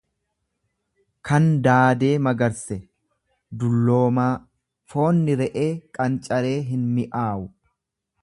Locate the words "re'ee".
5.43-5.69